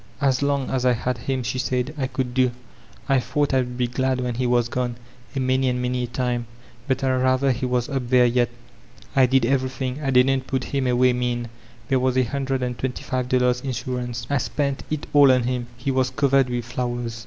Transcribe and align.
—"As 0.29 0.41
long 0.41 0.71
as 0.71 0.83
I 0.83 0.93
had 0.93 1.19
him," 1.19 1.43
she 1.43 1.59
said, 1.59 1.93
''I 1.95 2.11
could 2.11 2.33
do. 2.33 2.49
I 3.07 3.19
thought 3.19 3.53
I'd 3.53 3.77
be 3.77 3.85
glad 3.85 4.19
when 4.19 4.33
he 4.33 4.47
was 4.47 4.67
gone, 4.67 4.95
a 5.35 5.39
many 5.39 5.69
and 5.69 5.79
many 5.79 6.05
a 6.05 6.07
time. 6.07 6.47
But 6.87 6.97
Fd 6.97 7.21
rather 7.23 7.51
he 7.51 7.67
was 7.67 7.87
up 7.87 8.09
there 8.09 8.25
yet... 8.25 8.49
I 9.15 9.27
did 9.27 9.45
everything* 9.45 10.01
I 10.01 10.09
didn't 10.09 10.47
pot 10.47 10.63
him 10.63 10.87
away 10.87 11.13
mean. 11.13 11.49
There 11.89 11.99
was 11.99 12.17
a 12.17 12.23
hundred 12.23 12.63
and 12.63 12.79
twenty 12.79 13.03
five 13.03 13.29
dollars 13.29 13.61
insurance. 13.61 14.25
I 14.27 14.39
spent 14.39 14.81
it 14.89 15.05
an 15.13 15.29
on 15.29 15.43
him. 15.43 15.67
He 15.77 15.91
was 15.91 16.09
covered 16.09 16.49
with 16.49 16.65
flowers. 16.65 17.19